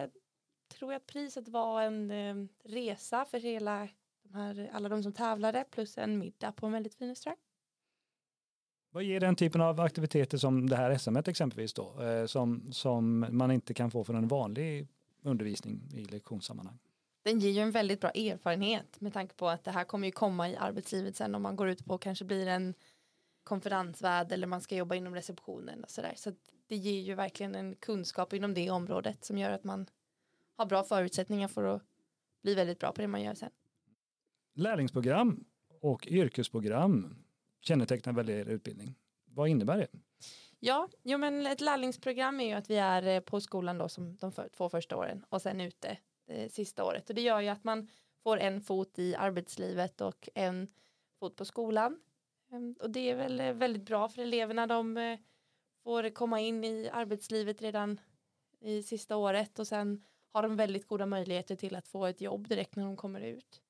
tror 0.67 0.91
jag 0.91 0.99
att 0.99 1.07
priset 1.07 1.47
var 1.47 1.81
en 1.81 2.11
eh, 2.11 2.35
resa 2.63 3.25
för 3.25 3.39
hela 3.39 3.89
de 4.23 4.33
här, 4.33 4.69
alla 4.73 4.89
de 4.89 5.03
som 5.03 5.13
tävlade 5.13 5.65
plus 5.71 5.97
en 5.97 6.17
middag 6.17 6.51
på 6.51 6.65
en 6.65 6.71
väldigt 6.71 6.95
fin 6.95 7.09
restaurang. 7.09 7.37
Vad 8.91 9.03
ger 9.03 9.19
den 9.19 9.35
typen 9.35 9.61
av 9.61 9.79
aktiviteter 9.79 10.37
som 10.37 10.69
det 10.69 10.75
här 10.75 10.97
SM 10.97 11.17
exempelvis 11.17 11.73
då, 11.73 12.01
eh, 12.01 12.25
som, 12.25 12.71
som 12.71 13.25
man 13.29 13.51
inte 13.51 13.73
kan 13.73 13.91
få 13.91 14.03
från 14.03 14.15
en 14.15 14.27
vanlig 14.27 14.87
undervisning 15.21 15.89
i 15.93 16.03
lektionssammanhang? 16.03 16.79
Den 17.23 17.39
ger 17.39 17.51
ju 17.51 17.59
en 17.59 17.71
väldigt 17.71 18.01
bra 18.01 18.09
erfarenhet 18.09 19.01
med 19.01 19.13
tanke 19.13 19.35
på 19.35 19.49
att 19.49 19.63
det 19.63 19.71
här 19.71 19.83
kommer 19.83 20.07
ju 20.07 20.11
komma 20.11 20.49
i 20.49 20.55
arbetslivet 20.55 21.15
sen 21.15 21.35
om 21.35 21.41
man 21.41 21.55
går 21.55 21.69
ut 21.69 21.85
på 21.85 21.93
och 21.93 22.01
kanske 22.01 22.25
blir 22.25 22.47
en 22.47 22.73
konferensvärd 23.43 24.31
eller 24.31 24.47
man 24.47 24.61
ska 24.61 24.75
jobba 24.75 24.95
inom 24.95 25.15
receptionen 25.15 25.83
och 25.83 25.89
sådär. 25.89 26.13
Så 26.15 26.31
det 26.67 26.75
ger 26.75 27.01
ju 27.01 27.15
verkligen 27.15 27.55
en 27.55 27.75
kunskap 27.75 28.33
inom 28.33 28.53
det 28.53 28.69
området 28.69 29.25
som 29.25 29.37
gör 29.37 29.51
att 29.51 29.63
man 29.63 29.87
har 30.57 30.65
bra 30.65 30.83
förutsättningar 30.83 31.47
för 31.47 31.63
att 31.63 31.83
bli 32.43 32.55
väldigt 32.55 32.79
bra 32.79 32.91
på 32.91 33.01
det 33.01 33.07
man 33.07 33.21
gör 33.21 33.33
sen. 33.33 33.51
Lärlingsprogram 34.53 35.45
och 35.81 36.07
yrkesprogram 36.07 37.15
kännetecknar 37.61 38.13
väl 38.13 38.29
er 38.29 38.45
utbildning. 38.45 38.95
Vad 39.25 39.49
innebär 39.49 39.77
det? 39.77 39.87
Ja, 40.59 40.89
jo 41.03 41.17
men 41.17 41.47
ett 41.47 41.61
lärlingsprogram 41.61 42.39
är 42.39 42.45
ju 42.45 42.53
att 42.53 42.69
vi 42.69 42.77
är 42.77 43.03
eh, 43.03 43.19
på 43.19 43.41
skolan 43.41 43.77
då 43.77 43.89
som 43.89 44.17
de 44.17 44.31
två 44.57 44.69
första 44.69 44.97
åren 44.97 45.25
och 45.29 45.41
sen 45.41 45.61
ute 45.61 45.97
det 46.27 46.53
sista 46.53 46.83
året 46.83 47.09
och 47.09 47.15
det 47.15 47.21
gör 47.21 47.41
ju 47.41 47.47
att 47.47 47.63
man 47.63 47.87
får 48.23 48.37
en 48.37 48.61
fot 48.61 48.99
i 48.99 49.15
arbetslivet 49.15 50.01
och 50.01 50.29
en 50.35 50.67
fot 51.19 51.35
på 51.35 51.45
skolan. 51.45 51.99
Ehm, 52.51 52.75
och 52.79 52.89
det 52.89 53.09
är 53.09 53.15
väl 53.15 53.39
eh, 53.39 53.53
väldigt 53.53 53.85
bra 53.85 54.09
för 54.09 54.21
eleverna. 54.21 54.67
De 54.67 54.97
eh, 54.97 55.19
får 55.85 56.09
komma 56.09 56.39
in 56.39 56.63
i 56.63 56.89
arbetslivet 56.93 57.61
redan 57.61 57.99
i 58.59 58.83
sista 58.83 59.17
året 59.17 59.59
och 59.59 59.67
sen 59.67 60.03
har 60.31 60.43
de 60.43 60.55
väldigt 60.55 60.87
goda 60.87 61.05
möjligheter 61.05 61.55
till 61.55 61.75
att 61.75 61.87
få 61.87 62.05
ett 62.05 62.21
jobb 62.21 62.47
direkt 62.47 62.75
när 62.75 62.83
de 62.83 62.97
kommer 62.97 63.21
ut. 63.21 63.61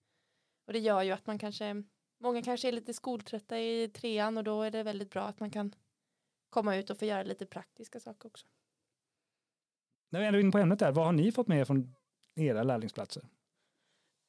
Och 0.67 0.74
det 0.74 0.79
gör 0.79 1.03
ju 1.03 1.12
att 1.12 1.27
man 1.27 1.39
kanske, 1.39 1.84
många 2.19 2.41
kanske 2.41 2.67
är 2.67 2.72
lite 2.72 2.93
skoltrötta 2.93 3.60
i 3.60 3.89
trean 3.89 4.38
och 4.38 4.43
då 4.43 4.62
är 4.62 4.72
det 4.72 4.84
väldigt 4.84 5.10
bra 5.10 5.24
att 5.24 5.39
man 5.39 5.51
kan 5.51 5.75
komma 6.50 6.75
ut 6.75 6.89
och 6.89 6.98
få 6.98 7.05
göra 7.05 7.24
lite 7.24 7.45
praktiska 7.45 8.00
saker 8.00 8.27
också. 8.27 8.45
När 10.10 10.19
vi 10.19 10.25
är 10.25 10.39
inne 10.39 10.51
på 10.51 10.57
ämnet 10.57 10.79
där, 10.79 10.91
vad 10.91 11.05
har 11.05 11.13
ni 11.13 11.31
fått 11.31 11.48
med 11.48 11.60
er 11.60 11.65
från 11.65 11.95
era 12.36 12.63
lärlingsplatser? 12.63 13.24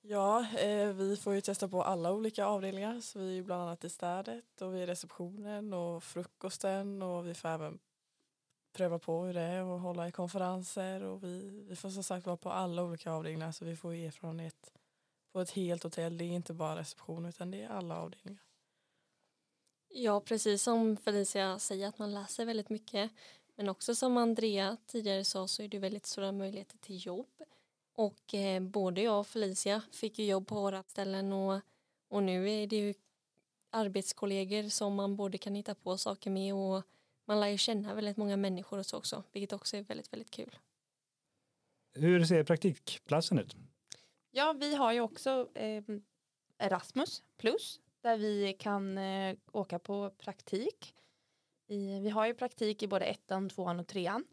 Ja, 0.08 0.46
eh, 0.58 0.92
vi 0.92 1.16
får 1.16 1.34
ju 1.34 1.40
testa 1.40 1.68
på 1.68 1.82
alla 1.82 2.12
olika 2.12 2.46
avdelningar. 2.46 3.00
Så 3.00 3.18
vi 3.18 3.38
är 3.38 3.42
bland 3.42 3.62
annat 3.62 3.84
i 3.84 3.88
städet 3.88 4.62
och 4.62 4.74
vi 4.74 4.78
är 4.78 4.82
i 4.82 4.86
receptionen 4.86 5.72
och 5.72 6.04
frukosten 6.04 7.02
och 7.02 7.26
vi 7.26 7.34
får 7.34 7.48
även 7.48 7.78
pröva 8.72 8.98
på 8.98 9.24
hur 9.24 9.34
det 9.34 9.40
är 9.40 9.76
att 9.76 9.82
hålla 9.82 10.08
i 10.08 10.12
konferenser 10.12 11.02
och 11.02 11.24
vi, 11.24 11.64
vi 11.68 11.76
får 11.76 11.90
som 11.90 12.02
sagt 12.02 12.26
vara 12.26 12.36
på 12.36 12.50
alla 12.50 12.82
olika 12.82 13.12
avdelningar 13.12 13.52
så 13.52 13.64
vi 13.64 13.76
får 13.76 13.94
erfarenhet 13.94 14.72
på 15.32 15.40
ett 15.40 15.50
helt 15.50 15.82
hotell. 15.82 16.18
Det 16.18 16.24
är 16.24 16.32
inte 16.32 16.52
bara 16.52 16.76
reception 16.76 17.26
utan 17.26 17.50
det 17.50 17.62
är 17.62 17.68
alla 17.68 17.98
avdelningar. 17.98 18.42
Ja, 19.88 20.20
precis 20.20 20.62
som 20.62 20.96
Felicia 20.96 21.58
säger 21.58 21.88
att 21.88 21.98
man 21.98 22.14
läser 22.14 22.44
väldigt 22.44 22.70
mycket. 22.70 23.10
Men 23.54 23.68
också 23.68 23.94
som 23.94 24.16
Andrea 24.16 24.76
tidigare 24.86 25.24
sa 25.24 25.48
så 25.48 25.62
är 25.62 25.68
det 25.68 25.78
väldigt 25.78 26.06
stora 26.06 26.32
möjligheter 26.32 26.78
till 26.78 27.06
jobb. 27.06 27.42
Och 27.96 28.34
eh, 28.34 28.62
både 28.62 29.02
jag 29.02 29.20
och 29.20 29.26
Felicia 29.26 29.82
fick 29.92 30.18
ju 30.18 30.24
jobb 30.24 30.46
på 30.46 30.54
våra 30.54 30.82
ställen 30.82 31.32
och, 31.32 31.60
och 32.08 32.22
nu 32.22 32.50
är 32.50 32.66
det 32.66 32.76
ju 32.76 32.94
arbetskollegor 33.70 34.68
som 34.68 34.94
man 34.94 35.16
både 35.16 35.38
kan 35.38 35.54
hitta 35.54 35.74
på 35.74 35.98
saker 35.98 36.30
med 36.30 36.54
och 36.54 36.82
man 37.24 37.40
lär 37.40 37.48
ju 37.48 37.58
känna 37.58 37.94
väldigt 37.94 38.16
många 38.16 38.36
människor 38.36 38.78
och 38.78 38.86
så 38.86 38.96
också, 38.96 39.22
vilket 39.32 39.52
också 39.52 39.76
är 39.76 39.82
väldigt, 39.82 40.12
väldigt 40.12 40.30
kul. 40.30 40.58
Hur 41.94 42.24
ser 42.24 42.44
praktikplatsen 42.44 43.38
ut? 43.38 43.56
Ja, 44.30 44.52
vi 44.52 44.74
har 44.74 44.92
ju 44.92 45.00
också 45.00 45.48
eh, 45.54 45.82
Erasmus 46.58 47.22
plus 47.36 47.80
där 48.00 48.16
vi 48.16 48.56
kan 48.58 48.98
eh, 48.98 49.36
åka 49.52 49.78
på 49.78 50.10
praktik. 50.10 50.94
I, 51.66 52.00
vi 52.00 52.08
har 52.10 52.26
ju 52.26 52.34
praktik 52.34 52.82
i 52.82 52.88
både 52.88 53.04
ettan, 53.04 53.48
tvåan 53.48 53.80
och 53.80 53.86
trean 53.86 54.24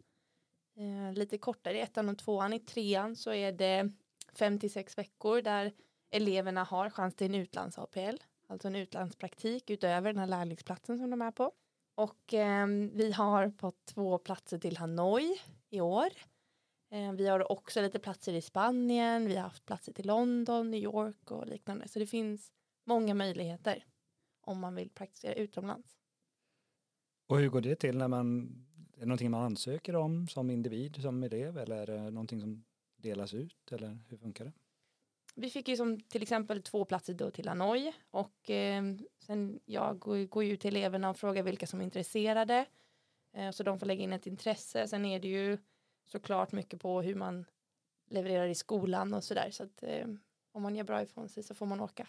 är 1.14 1.18
lite 1.18 1.38
kortare 1.38 1.78
i 1.78 1.80
ettan 1.80 2.08
och 2.08 2.18
tvåan. 2.18 2.52
I 2.52 2.58
trean 2.58 3.16
så 3.16 3.32
är 3.32 3.52
det 3.52 3.90
fem 4.32 4.58
till 4.58 4.72
sex 4.72 4.98
veckor 4.98 5.42
där 5.42 5.72
eleverna 6.10 6.64
har 6.64 6.90
chans 6.90 7.14
till 7.14 7.26
en 7.26 7.34
utlands-APL, 7.34 8.16
alltså 8.46 8.68
en 8.68 8.76
utlandspraktik 8.76 9.70
utöver 9.70 10.12
den 10.12 10.18
här 10.20 10.26
lärlingsplatsen 10.26 10.98
som 10.98 11.10
de 11.10 11.22
är 11.22 11.30
på. 11.30 11.52
Och 11.94 12.34
eh, 12.34 12.66
vi 12.92 13.12
har 13.12 13.50
fått 13.50 13.86
två 13.86 14.18
platser 14.18 14.58
till 14.58 14.76
Hanoi 14.76 15.40
i 15.70 15.80
år. 15.80 16.08
Eh, 16.90 17.12
Vi 17.12 17.26
har 17.26 17.52
också 17.52 17.80
lite 17.82 17.98
platser 17.98 18.32
i 18.32 18.40
Spanien, 18.42 19.26
vi 19.26 19.36
har 19.36 19.42
haft 19.42 19.66
platser 19.66 19.92
till 19.92 20.06
London, 20.06 20.70
New 20.70 20.82
York 20.82 21.30
och 21.30 21.46
liknande. 21.46 21.88
Så 21.88 21.98
det 21.98 22.06
finns 22.06 22.52
många 22.86 23.14
möjligheter 23.14 23.84
om 24.40 24.60
man 24.60 24.74
vill 24.74 24.90
praktisera 24.90 25.34
utomlands. 25.34 25.96
Och 27.28 27.38
hur 27.38 27.48
går 27.48 27.60
det 27.60 27.76
till 27.76 27.98
när 27.98 28.08
man, 28.08 28.52
är 28.96 29.00
det 29.00 29.06
någonting 29.06 29.30
man 29.30 29.42
ansöker 29.42 29.96
om 29.96 30.28
som 30.28 30.50
individ, 30.50 31.02
som 31.02 31.22
elev 31.22 31.58
eller 31.58 31.76
är 31.76 31.86
det 31.86 32.10
någonting 32.10 32.40
som 32.40 32.64
delas 32.96 33.34
ut 33.34 33.72
eller 33.72 33.98
hur 34.08 34.16
funkar 34.16 34.44
det? 34.44 34.52
Vi 35.34 35.50
fick 35.50 35.68
ju 35.68 35.76
som 35.76 36.00
till 36.00 36.22
exempel 36.22 36.62
två 36.62 36.84
platser 36.84 37.14
då 37.14 37.30
till 37.30 37.48
Hanoi 37.48 37.92
och 38.10 38.50
eh, 38.50 38.82
sen 39.18 39.60
jag 39.64 39.98
går, 39.98 40.26
går 40.26 40.44
ju 40.44 40.52
ut 40.52 40.60
till 40.60 40.76
eleverna 40.76 41.10
och 41.10 41.16
frågar 41.16 41.42
vilka 41.42 41.66
som 41.66 41.80
är 41.80 41.84
intresserade. 41.84 42.66
Eh, 43.32 43.50
så 43.50 43.62
de 43.62 43.78
får 43.78 43.86
lägga 43.86 44.02
in 44.02 44.12
ett 44.12 44.26
intresse. 44.26 44.88
Sen 44.88 45.04
är 45.04 45.20
det 45.20 45.28
ju 45.28 45.58
såklart 46.04 46.52
mycket 46.52 46.80
på 46.80 47.02
hur 47.02 47.14
man 47.14 47.44
levererar 48.10 48.46
i 48.46 48.54
skolan 48.54 49.14
och 49.14 49.24
sådär. 49.24 49.50
Så 49.50 49.64
att 49.64 49.82
eh, 49.82 50.06
om 50.52 50.62
man 50.62 50.76
gör 50.76 50.84
bra 50.84 51.02
ifrån 51.02 51.28
sig 51.28 51.42
så 51.42 51.54
får 51.54 51.66
man 51.66 51.80
åka. 51.80 52.06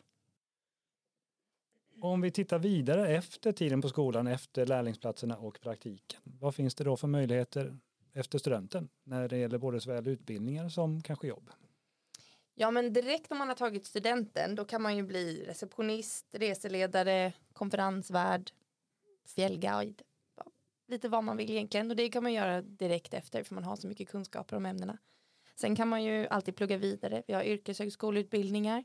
Om 2.01 2.21
vi 2.21 2.31
tittar 2.31 2.59
vidare 2.59 3.07
efter 3.07 3.51
tiden 3.51 3.81
på 3.81 3.89
skolan, 3.89 4.27
efter 4.27 4.65
lärlingsplatserna 4.65 5.37
och 5.37 5.61
praktiken. 5.61 6.21
Vad 6.23 6.55
finns 6.55 6.75
det 6.75 6.83
då 6.83 6.97
för 6.97 7.07
möjligheter 7.07 7.77
efter 8.13 8.39
studenten 8.39 8.89
när 9.03 9.27
det 9.27 9.37
gäller 9.37 9.57
både 9.57 9.81
såväl 9.81 10.07
utbildningar 10.07 10.69
som 10.69 11.01
kanske 11.01 11.27
jobb? 11.27 11.49
Ja 12.55 12.71
men 12.71 12.93
direkt 12.93 13.29
när 13.29 13.37
man 13.37 13.47
har 13.47 13.55
tagit 13.55 13.85
studenten 13.85 14.55
då 14.55 14.65
kan 14.65 14.81
man 14.81 14.97
ju 14.97 15.03
bli 15.03 15.43
receptionist, 15.47 16.25
reseledare, 16.31 17.33
konferensvärd, 17.53 18.51
fjällguide. 19.35 20.01
Lite 20.87 21.09
vad 21.09 21.23
man 21.23 21.37
vill 21.37 21.51
egentligen 21.51 21.89
och 21.89 21.95
det 21.95 22.09
kan 22.09 22.23
man 22.23 22.33
göra 22.33 22.61
direkt 22.61 23.13
efter 23.13 23.43
för 23.43 23.55
man 23.55 23.63
har 23.63 23.75
så 23.75 23.87
mycket 23.87 24.09
kunskaper 24.09 24.55
om 24.55 24.65
ämnena. 24.65 24.97
Sen 25.55 25.75
kan 25.75 25.87
man 25.87 26.03
ju 26.03 26.27
alltid 26.27 26.55
plugga 26.55 26.77
vidare. 26.77 27.23
Vi 27.27 27.33
har 27.33 27.43
yrkeshögskoleutbildningar. 27.43 28.83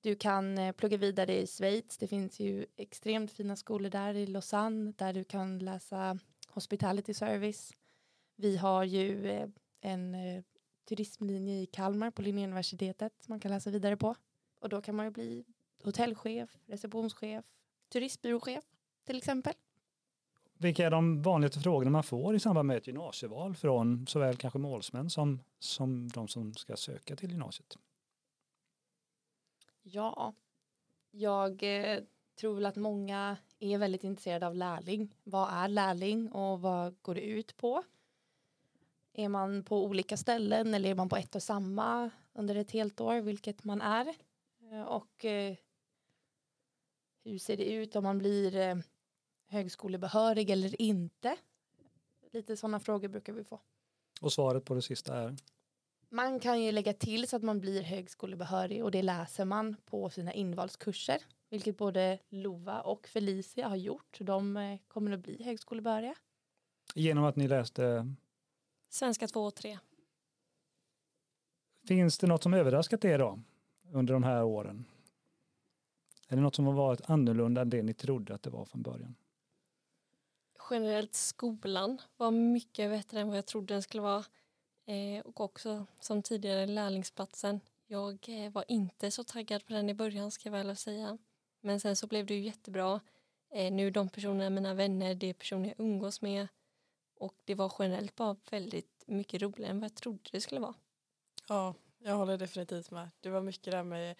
Du 0.00 0.14
kan 0.14 0.58
eh, 0.58 0.72
plugga 0.72 0.96
vidare 0.96 1.36
i 1.36 1.46
Schweiz. 1.46 1.98
Det 1.98 2.06
finns 2.06 2.40
ju 2.40 2.66
extremt 2.76 3.30
fina 3.30 3.56
skolor 3.56 3.90
där 3.90 4.14
i 4.14 4.26
Lausanne 4.26 4.92
där 4.96 5.12
du 5.12 5.24
kan 5.24 5.58
läsa 5.58 6.18
hospitality 6.48 7.14
service. 7.14 7.72
Vi 8.36 8.56
har 8.56 8.84
ju 8.84 9.30
eh, 9.30 9.48
en 9.80 10.14
eh, 10.14 10.42
turismlinje 10.88 11.54
i 11.54 11.66
Kalmar 11.66 12.10
på 12.10 12.22
Linnéuniversitetet 12.22 13.12
som 13.20 13.32
man 13.32 13.40
kan 13.40 13.50
läsa 13.50 13.70
vidare 13.70 13.96
på. 13.96 14.14
Och 14.60 14.68
då 14.68 14.80
kan 14.82 14.96
man 14.96 15.06
ju 15.06 15.10
bli 15.10 15.44
hotellchef, 15.84 16.58
receptionschef, 16.66 17.44
turistbyråchef 17.92 18.64
till 19.06 19.16
exempel. 19.16 19.54
Vilka 20.58 20.86
är 20.86 20.90
de 20.90 21.22
vanligaste 21.22 21.60
frågorna 21.60 21.90
man 21.90 22.02
får 22.02 22.34
i 22.34 22.40
samband 22.40 22.66
med 22.66 22.76
ett 22.76 22.86
gymnasieval 22.86 23.54
från 23.54 24.06
såväl 24.06 24.36
kanske 24.36 24.58
målsmän 24.58 25.10
som, 25.10 25.40
som 25.58 26.08
de 26.08 26.28
som 26.28 26.54
ska 26.54 26.76
söka 26.76 27.16
till 27.16 27.30
gymnasiet? 27.30 27.78
Ja, 29.92 30.34
jag 31.10 31.62
eh, 31.62 32.02
tror 32.34 32.54
väl 32.54 32.66
att 32.66 32.76
många 32.76 33.36
är 33.58 33.78
väldigt 33.78 34.04
intresserade 34.04 34.46
av 34.46 34.54
lärling. 34.54 35.14
Vad 35.24 35.52
är 35.52 35.68
lärling 35.68 36.32
och 36.32 36.60
vad 36.60 37.02
går 37.02 37.14
det 37.14 37.20
ut 37.20 37.56
på? 37.56 37.82
Är 39.12 39.28
man 39.28 39.64
på 39.64 39.84
olika 39.84 40.16
ställen 40.16 40.74
eller 40.74 40.90
är 40.90 40.94
man 40.94 41.08
på 41.08 41.16
ett 41.16 41.34
och 41.34 41.42
samma 41.42 42.10
under 42.32 42.54
ett 42.54 42.70
helt 42.70 43.00
år, 43.00 43.20
vilket 43.20 43.64
man 43.64 43.80
är? 43.80 44.14
Eh, 44.72 44.82
och 44.82 45.24
eh, 45.24 45.56
hur 47.24 47.38
ser 47.38 47.56
det 47.56 47.72
ut 47.72 47.96
om 47.96 48.04
man 48.04 48.18
blir 48.18 48.56
eh, 48.56 48.76
högskolebehörig 49.46 50.50
eller 50.50 50.82
inte? 50.82 51.36
Lite 52.30 52.56
sådana 52.56 52.80
frågor 52.80 53.08
brukar 53.08 53.32
vi 53.32 53.44
få. 53.44 53.60
Och 54.20 54.32
svaret 54.32 54.64
på 54.64 54.74
det 54.74 54.82
sista 54.82 55.16
är 55.16 55.36
man 56.10 56.40
kan 56.40 56.62
ju 56.62 56.72
lägga 56.72 56.92
till 56.92 57.28
så 57.28 57.36
att 57.36 57.42
man 57.42 57.60
blir 57.60 57.82
högskolebehörig 57.82 58.84
och 58.84 58.90
det 58.90 59.02
läser 59.02 59.44
man 59.44 59.76
på 59.84 60.10
sina 60.10 60.32
invalskurser. 60.32 61.22
Vilket 61.50 61.76
både 61.76 62.18
Lova 62.28 62.80
och 62.80 63.06
Felicia 63.06 63.68
har 63.68 63.76
gjort. 63.76 64.16
Så 64.16 64.24
de 64.24 64.56
eh, 64.56 64.78
kommer 64.88 65.12
att 65.12 65.20
bli 65.20 65.42
högskolebehöriga. 65.42 66.14
genom 66.94 67.24
att 67.24 67.36
ni 67.36 67.48
läste, 67.48 68.14
Svenska 68.88 69.26
2 69.28 69.44
och 69.44 69.54
3. 69.54 69.78
finns 71.86 72.18
det 72.18 72.26
något 72.26 72.42
som 72.42 72.54
överraskat 72.54 73.04
er 73.04 73.18
då 73.18 73.40
under 73.92 74.14
de 74.14 74.22
här 74.22 74.44
åren? 74.44 74.84
Är 76.28 76.36
det 76.36 76.42
något 76.42 76.54
som 76.54 76.66
har 76.66 76.72
varit 76.72 77.10
annorlunda 77.10 77.60
än 77.60 77.70
det 77.70 77.82
ni 77.82 77.94
trodde 77.94 78.34
att 78.34 78.42
det 78.42 78.50
var 78.50 78.64
från 78.64 78.82
början? 78.82 79.14
Generellt 80.70 81.14
skolan 81.14 82.00
var 82.16 82.30
mycket 82.30 82.90
bättre 82.90 83.20
än 83.20 83.28
vad 83.28 83.36
jag 83.36 83.46
trodde 83.46 83.74
den 83.74 83.82
skulle 83.82 84.02
vara. 84.02 84.24
Eh, 84.88 85.20
och 85.20 85.40
också 85.40 85.86
som 86.00 86.22
tidigare 86.22 86.66
lärlingsplatsen. 86.66 87.60
Jag 87.86 88.18
eh, 88.28 88.52
var 88.52 88.64
inte 88.68 89.10
så 89.10 89.24
taggad 89.24 89.66
på 89.66 89.72
den 89.72 89.88
i 89.88 89.94
början 89.94 90.30
ska 90.30 90.48
jag 90.48 90.52
väl 90.52 90.76
säga. 90.76 91.18
Men 91.60 91.80
sen 91.80 91.96
så 91.96 92.06
blev 92.06 92.26
det 92.26 92.34
ju 92.34 92.40
jättebra. 92.40 93.00
Eh, 93.50 93.72
nu 93.72 93.90
de 93.90 94.08
personerna 94.08 94.50
mina 94.50 94.74
vänner, 94.74 95.14
det 95.14 95.26
är 95.26 95.34
personer 95.34 95.68
jag 95.68 95.86
umgås 95.86 96.22
med. 96.22 96.48
Och 97.18 97.34
det 97.44 97.54
var 97.54 97.72
generellt 97.78 98.16
bara 98.16 98.36
väldigt 98.50 99.04
mycket 99.06 99.42
roligare 99.42 99.70
än 99.70 99.80
vad 99.80 99.90
jag 99.90 99.94
trodde 99.94 100.30
det 100.32 100.40
skulle 100.40 100.60
vara. 100.60 100.74
Ja, 101.48 101.74
jag 101.98 102.16
håller 102.16 102.38
definitivt 102.38 102.90
med. 102.90 103.10
Det 103.20 103.30
var 103.30 103.40
mycket 103.40 103.72
där 103.72 103.82
med 103.82 104.16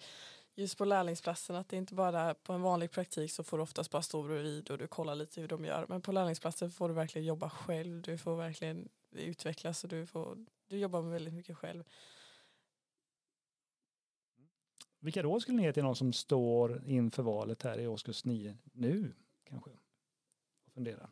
just 0.55 0.77
på 0.77 0.85
lärlingsplatsen 0.85 1.55
att 1.55 1.69
det 1.69 1.77
inte 1.77 1.95
bara 1.95 2.33
på 2.33 2.53
en 2.53 2.61
vanlig 2.61 2.91
praktik 2.91 3.31
så 3.31 3.43
får 3.43 3.57
du 3.57 3.63
oftast 3.63 3.91
bara 3.91 4.01
stå 4.01 4.23
bredvid 4.23 4.71
och 4.71 4.77
du 4.77 4.87
kollar 4.87 5.15
lite 5.15 5.41
hur 5.41 5.47
de 5.47 5.65
gör. 5.65 5.85
Men 5.89 6.01
på 6.01 6.11
lärlingsplatsen 6.11 6.71
får 6.71 6.89
du 6.89 6.95
verkligen 6.95 7.27
jobba 7.27 7.49
själv. 7.49 8.01
Du 8.01 8.17
får 8.17 8.35
verkligen 8.35 8.89
utvecklas 9.11 9.83
och 9.83 9.89
du, 9.89 10.05
får, 10.05 10.37
du 10.69 10.77
jobbar 10.77 11.01
med 11.01 11.11
väldigt 11.11 11.33
mycket 11.33 11.57
själv. 11.57 11.83
Vilka 14.99 15.23
råd 15.23 15.41
skulle 15.41 15.57
ni 15.57 15.63
ge 15.63 15.73
till 15.73 15.83
någon 15.83 15.95
som 15.95 16.13
står 16.13 16.83
inför 16.85 17.23
valet 17.23 17.63
här 17.63 17.79
i 17.79 17.87
årskurs 17.87 18.25
9 18.25 18.57
nu 18.73 19.13
kanske? 19.43 19.69
Och 20.65 20.73
fundera. 20.73 21.09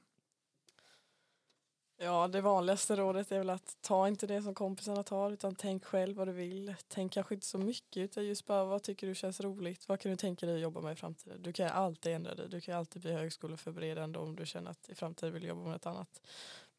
Ja, 1.99 2.27
det 2.27 2.41
vanligaste 2.41 2.95
rådet 2.95 3.31
är 3.31 3.37
väl 3.37 3.49
att 3.49 3.77
ta 3.81 4.07
inte 4.07 4.27
det 4.27 4.41
som 4.41 4.53
kompisarna 4.53 5.03
tar 5.03 5.31
utan 5.31 5.55
tänk 5.55 5.85
själv 5.85 6.17
vad 6.17 6.27
du 6.27 6.31
vill. 6.31 6.75
Tänk 6.87 7.13
kanske 7.13 7.35
inte 7.35 7.47
så 7.47 7.57
mycket 7.57 7.97
utan 7.97 8.25
just 8.25 8.45
bara 8.45 8.65
vad 8.65 8.83
tycker 8.83 9.07
du 9.07 9.15
känns 9.15 9.41
roligt? 9.41 9.87
Vad 9.87 9.99
kan 9.99 10.11
du 10.11 10.15
tänka 10.15 10.45
dig 10.45 10.55
att 10.55 10.61
jobba 10.61 10.81
med 10.81 10.93
i 10.93 10.95
framtiden? 10.95 11.43
Du 11.43 11.53
kan 11.53 11.69
alltid 11.69 12.13
ändra 12.13 12.35
dig. 12.35 12.49
Du 12.49 12.61
kan 12.61 12.75
alltid 12.77 13.01
bli 13.01 13.13
högskoleförberedande 13.13 14.19
om 14.19 14.35
du 14.35 14.45
känner 14.45 14.71
att 14.71 14.89
i 14.89 14.95
framtiden 14.95 15.33
vill 15.33 15.43
jobba 15.43 15.61
med 15.61 15.71
något 15.71 15.85
annat. 15.85 16.21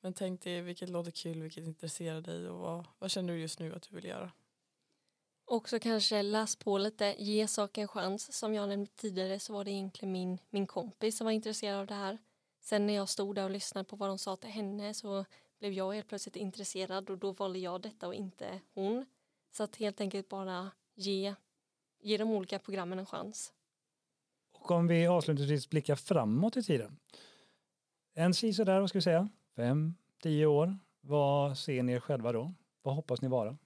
Men 0.00 0.14
tänk 0.14 0.42
dig 0.42 0.60
vilket 0.60 0.90
låter 0.90 1.10
kul, 1.10 1.42
vilket 1.42 1.64
intresserar 1.64 2.20
dig 2.20 2.48
och 2.48 2.58
vad, 2.58 2.86
vad 2.98 3.10
känner 3.10 3.32
du 3.32 3.40
just 3.40 3.58
nu 3.58 3.74
att 3.74 3.82
du 3.82 3.94
vill 3.94 4.04
göra? 4.04 4.32
Också 5.44 5.78
kanske 5.78 6.22
läs 6.22 6.56
på 6.56 6.78
lite, 6.78 7.14
ge 7.18 7.48
saker 7.48 7.82
en 7.82 7.88
chans. 7.88 8.32
Som 8.38 8.54
jag 8.54 8.68
nämnde 8.68 8.90
tidigare 8.96 9.38
så 9.38 9.52
var 9.52 9.64
det 9.64 9.70
egentligen 9.70 10.12
min, 10.12 10.38
min 10.50 10.66
kompis 10.66 11.16
som 11.16 11.24
var 11.24 11.32
intresserad 11.32 11.80
av 11.80 11.86
det 11.86 11.94
här. 11.94 12.18
Sen 12.60 12.86
när 12.86 12.94
jag 12.94 13.08
stod 13.08 13.34
där 13.34 13.44
och 13.44 13.50
lyssnade 13.50 13.84
på 13.84 13.96
vad 13.96 14.08
de 14.08 14.18
sa 14.18 14.36
till 14.36 14.50
henne 14.50 14.94
så 14.94 15.24
blev 15.58 15.72
jag 15.72 15.92
helt 15.92 16.08
plötsligt 16.08 16.36
intresserad 16.36 17.10
och 17.10 17.18
då 17.18 17.32
valde 17.32 17.58
jag 17.58 17.80
detta 17.80 18.06
och 18.06 18.14
inte 18.14 18.60
hon. 18.74 19.06
Så 19.50 19.62
att 19.62 19.76
helt 19.76 20.00
enkelt 20.00 20.28
bara 20.28 20.70
ge, 20.94 21.34
ge 22.00 22.16
de 22.16 22.30
olika 22.30 22.58
programmen 22.58 22.98
en 22.98 23.06
chans. 23.06 23.52
Och 24.52 24.70
om 24.70 24.86
vi 24.86 25.06
avslutningsvis 25.06 25.68
blickar 25.68 25.96
framåt 25.96 26.56
i 26.56 26.62
tiden. 26.62 26.98
En 28.14 28.34
sådär, 28.34 28.80
vad 28.80 28.88
ska 28.88 28.98
vi 28.98 29.02
säga, 29.02 29.28
fem, 29.58 29.94
tio 30.22 30.46
år. 30.46 30.78
Vad 31.00 31.58
ser 31.58 31.82
ni 31.82 31.92
er 31.92 32.00
själva 32.00 32.32
då? 32.32 32.54
Vad 32.82 32.94
hoppas 32.94 33.22
ni 33.22 33.28
vara? 33.28 33.56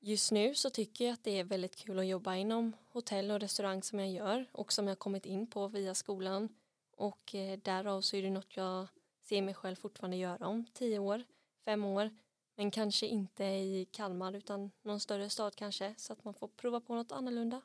Just 0.00 0.32
nu 0.32 0.54
så 0.54 0.70
tycker 0.70 1.04
jag 1.04 1.12
att 1.12 1.24
det 1.24 1.38
är 1.38 1.44
väldigt 1.44 1.76
kul 1.76 1.98
att 1.98 2.06
jobba 2.06 2.34
inom 2.34 2.72
hotell 2.88 3.30
och 3.30 3.40
restaurang 3.40 3.82
som 3.82 4.00
jag 4.00 4.10
gör 4.10 4.46
och 4.52 4.72
som 4.72 4.88
jag 4.88 4.98
kommit 4.98 5.26
in 5.26 5.46
på 5.46 5.68
via 5.68 5.94
skolan. 5.94 6.48
Och 6.96 7.34
eh, 7.34 7.58
därav 7.58 8.00
så 8.00 8.16
är 8.16 8.22
det 8.22 8.30
något 8.30 8.56
jag 8.56 8.86
ser 9.22 9.42
mig 9.42 9.54
själv 9.54 9.76
fortfarande 9.76 10.16
göra 10.16 10.46
om 10.46 10.64
tio 10.72 10.98
år, 10.98 11.24
fem 11.64 11.84
år. 11.84 12.10
Men 12.56 12.70
kanske 12.70 13.06
inte 13.06 13.44
i 13.44 13.86
Kalmar 13.90 14.32
utan 14.32 14.70
någon 14.82 15.00
större 15.00 15.30
stad 15.30 15.56
kanske 15.56 15.94
så 15.96 16.12
att 16.12 16.24
man 16.24 16.34
får 16.34 16.48
prova 16.48 16.80
på 16.80 16.94
något 16.94 17.12
annorlunda. 17.12 17.60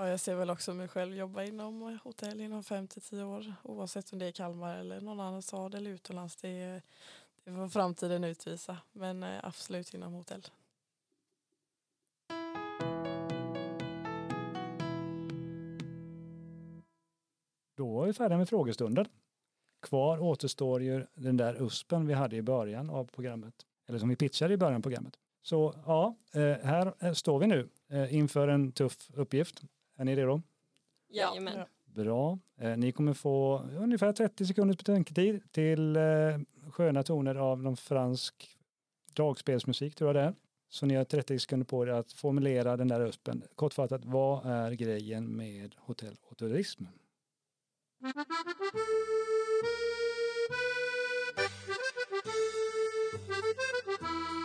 Ja, 0.00 0.08
jag 0.08 0.20
ser 0.20 0.34
väl 0.34 0.50
också 0.50 0.74
mig 0.74 0.88
själv 0.88 1.14
jobba 1.16 1.42
inom 1.42 1.98
hotell 2.04 2.40
inom 2.40 2.62
fem 2.62 2.88
till 2.88 3.02
tio 3.02 3.24
år 3.24 3.54
oavsett 3.62 4.12
om 4.12 4.18
det 4.18 4.26
är 4.26 4.32
Kalmar 4.32 4.76
eller 4.76 5.00
någon 5.00 5.20
annan 5.20 5.42
stad 5.42 5.74
eller 5.74 5.90
utomlands. 5.90 6.36
Det, 6.36 6.48
är, 6.48 6.82
det 7.44 7.52
får 7.52 7.68
framtiden 7.68 8.24
utvisa 8.24 8.76
men 8.92 9.22
eh, 9.22 9.40
absolut 9.42 9.94
inom 9.94 10.12
hotell. 10.12 10.46
Då 17.76 18.02
är 18.02 18.06
vi 18.06 18.12
färdiga 18.12 18.38
med 18.38 18.48
frågestunden. 18.48 19.06
Kvar 19.82 20.18
återstår 20.18 20.82
ju 20.82 21.06
den 21.14 21.36
där 21.36 21.62
USPen 21.62 22.06
vi 22.06 22.14
hade 22.14 22.36
i 22.36 22.42
början 22.42 22.90
av 22.90 23.04
programmet. 23.04 23.54
Eller 23.88 23.98
som 23.98 24.08
vi 24.08 24.16
pitchade 24.16 24.54
i 24.54 24.56
början 24.56 24.76
av 24.76 24.82
programmet. 24.82 25.18
Så 25.42 25.74
ja, 25.86 26.16
eh, 26.32 26.66
här 26.66 26.94
eh, 26.98 27.12
står 27.12 27.38
vi 27.38 27.46
nu 27.46 27.68
inför 28.10 28.48
en 28.48 28.72
tuff 28.72 29.10
uppgift. 29.14 29.62
Är 30.00 30.04
ni 30.04 30.16
redo? 30.16 30.42
Jajamän. 31.08 31.58
Ja. 31.58 31.66
Bra. 31.84 32.38
Eh, 32.58 32.76
Ni 32.76 32.92
kommer 32.92 33.12
få 33.14 33.58
ungefär 33.78 34.12
30 34.12 34.46
sekunders 34.46 34.76
betänketid 34.76 35.52
till 35.52 35.96
eh, 35.96 36.02
sköna 36.70 37.02
toner 37.02 37.34
av 37.34 37.62
någon 37.62 37.76
fransk 37.76 38.56
dragspelsmusik 39.14 39.94
tror 39.94 40.08
jag 40.08 40.16
det 40.16 40.20
är. 40.28 40.34
Så 40.68 40.86
ni 40.86 40.94
har 40.94 41.04
30 41.04 41.38
sekunder 41.38 41.66
på 41.66 41.86
er 41.86 41.90
att 41.90 42.12
formulera 42.12 42.76
den 42.76 42.88
där 42.88 43.00
USPen. 43.00 43.42
Kortfattat, 43.54 44.04
vad 44.04 44.46
är 44.46 44.72
grejen 44.72 45.36
med 45.36 45.74
hotell 45.78 46.16
och 46.22 46.36
turism? 46.38 46.84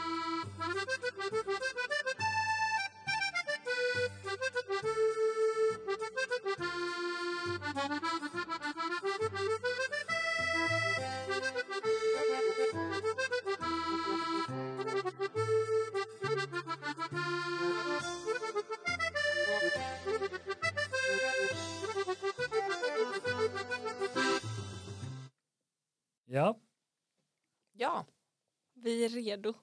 Vi 28.86 29.06
är 29.06 29.10
redo. 29.10 29.54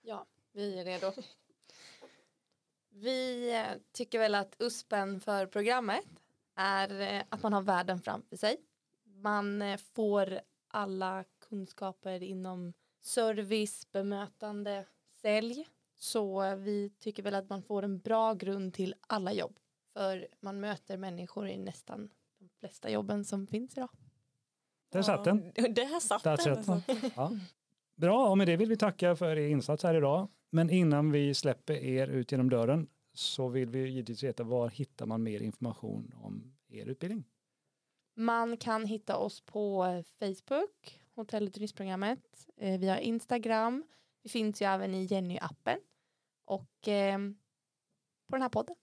ja, 0.00 0.26
vi 0.52 0.78
är 0.78 0.84
redo. 0.84 1.12
Vi 2.90 3.50
eh, 3.54 3.78
tycker 3.92 4.18
väl 4.18 4.34
att 4.34 4.56
USPen 4.58 5.20
för 5.20 5.46
programmet 5.46 6.04
är 6.54 7.00
eh, 7.00 7.22
att 7.28 7.42
man 7.42 7.52
har 7.52 7.62
världen 7.62 8.00
framför 8.00 8.36
sig. 8.36 8.56
Man 9.04 9.62
eh, 9.62 9.76
får 9.94 10.40
alla 10.68 11.24
kunskaper 11.48 12.22
inom 12.22 12.72
service, 13.00 13.92
bemötande, 13.92 14.86
sälj. 15.20 15.68
Så 15.96 16.54
vi 16.56 16.90
tycker 16.98 17.22
väl 17.22 17.34
att 17.34 17.48
man 17.48 17.62
får 17.62 17.82
en 17.82 17.98
bra 17.98 18.34
grund 18.34 18.74
till 18.74 18.94
alla 19.00 19.32
jobb. 19.32 19.58
För 19.92 20.28
man 20.40 20.60
möter 20.60 20.96
människor 20.96 21.48
i 21.48 21.58
nästan 21.58 22.10
de 22.38 22.48
flesta 22.48 22.90
jobben 22.90 23.24
som 23.24 23.46
finns 23.46 23.76
idag. 23.76 23.90
där 24.88 25.02
satt 25.02 25.24
den. 25.24 25.52
Där 25.54 26.00
satt 26.00 26.22
Där 26.22 26.36
den. 26.36 26.64
satt 26.64 26.86
den. 26.86 27.10
Ja. 27.16 27.32
Bra, 27.96 28.30
och 28.30 28.38
med 28.38 28.46
det 28.46 28.56
vill 28.56 28.68
vi 28.68 28.76
tacka 28.76 29.16
för 29.16 29.38
er 29.38 29.48
insats 29.48 29.82
här 29.82 29.94
idag. 29.94 30.28
Men 30.50 30.70
innan 30.70 31.12
vi 31.12 31.34
släpper 31.34 31.74
er 31.74 32.08
ut 32.08 32.32
genom 32.32 32.50
dörren 32.50 32.88
så 33.14 33.48
vill 33.48 33.68
vi 33.68 33.88
givetvis 33.88 34.22
veta 34.22 34.44
var 34.44 34.68
hittar 34.68 35.06
man 35.06 35.22
mer 35.22 35.40
information 35.42 36.14
om 36.16 36.54
er 36.68 36.86
utbildning? 36.86 37.24
Man 38.16 38.56
kan 38.56 38.86
hitta 38.86 39.16
oss 39.16 39.40
på 39.40 39.84
eh, 39.84 40.02
Facebook, 40.02 41.00
Hotell 41.14 41.46
och 41.46 41.52
turistprogrammet. 41.54 42.48
Eh, 42.56 42.80
Vi 42.80 42.88
har 42.88 42.96
Instagram. 42.96 43.84
Vi 44.22 44.28
finns 44.30 44.62
ju 44.62 44.66
även 44.66 44.94
i 44.94 45.06
Jenny-appen. 45.06 45.78
Och 46.44 46.88
eh, 46.88 47.18
på 48.28 48.36
den 48.36 48.42
här 48.42 48.48
podden. 48.48 48.76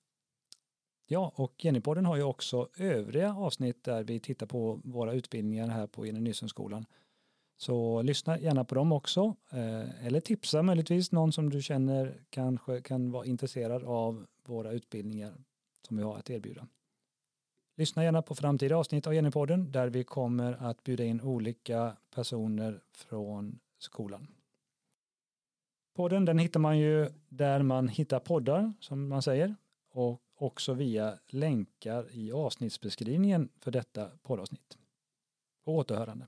Ja, 1.07 1.31
och 1.35 1.65
Jennypodden 1.65 2.05
har 2.05 2.15
ju 2.15 2.23
också 2.23 2.69
övriga 2.77 3.33
avsnitt 3.35 3.83
där 3.83 4.03
vi 4.03 4.19
tittar 4.19 4.45
på 4.45 4.81
våra 4.83 5.13
utbildningar 5.13 5.67
här 5.67 5.87
på 5.87 6.05
Jenny 6.05 6.19
Nyssenskolan. 6.19 6.85
Så 7.61 8.01
lyssna 8.01 8.39
gärna 8.39 8.65
på 8.65 8.75
dem 8.75 8.91
också. 8.91 9.35
Eh, 9.51 10.05
eller 10.05 10.19
tipsa 10.19 10.63
möjligtvis 10.63 11.11
någon 11.11 11.31
som 11.31 11.49
du 11.49 11.61
känner 11.61 12.21
kanske 12.29 12.81
kan 12.81 13.11
vara 13.11 13.25
intresserad 13.25 13.83
av 13.83 14.25
våra 14.45 14.71
utbildningar 14.71 15.33
som 15.87 15.97
vi 15.97 16.03
har 16.03 16.17
att 16.17 16.29
erbjuda. 16.29 16.67
Lyssna 17.75 18.03
gärna 18.03 18.21
på 18.21 18.35
framtida 18.35 18.75
avsnitt 18.77 19.07
av 19.07 19.13
Jennypodden 19.15 19.71
där 19.71 19.87
vi 19.87 20.03
kommer 20.03 20.53
att 20.63 20.83
bjuda 20.83 21.03
in 21.03 21.21
olika 21.21 21.97
personer 22.15 22.81
från 22.91 23.59
skolan. 23.79 24.27
Podden 25.95 26.25
den 26.25 26.39
hittar 26.39 26.59
man 26.59 26.79
ju 26.79 27.09
där 27.29 27.61
man 27.61 27.87
hittar 27.87 28.19
poddar 28.19 28.73
som 28.79 29.07
man 29.07 29.21
säger 29.21 29.55
och 29.91 30.21
också 30.35 30.73
via 30.73 31.19
länkar 31.27 32.07
i 32.11 32.31
avsnittsbeskrivningen 32.31 33.49
för 33.59 33.71
detta 33.71 34.09
poddavsnitt. 34.23 34.77
På 35.65 35.75
återhörande. 35.75 36.27